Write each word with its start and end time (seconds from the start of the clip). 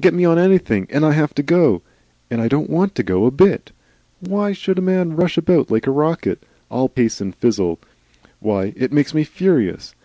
Get 0.00 0.14
me 0.14 0.24
on 0.24 0.38
anything, 0.38 0.86
and 0.90 1.04
I 1.04 1.10
have 1.10 1.34
to 1.34 1.42
go. 1.42 1.82
And 2.30 2.40
I 2.40 2.46
don't 2.46 2.70
want 2.70 2.94
to 2.94 3.02
go 3.02 3.26
a 3.26 3.32
bit. 3.32 3.72
WHY 4.20 4.52
should 4.52 4.78
a 4.78 4.80
man 4.80 5.16
rush 5.16 5.36
about 5.36 5.72
like 5.72 5.88
a 5.88 5.90
rocket, 5.90 6.40
all 6.70 6.88
pace 6.88 7.20
and 7.20 7.34
fizzle? 7.34 7.80
Why? 8.38 8.72
It 8.76 8.92
makes 8.92 9.12
me 9.12 9.24
furious. 9.24 9.96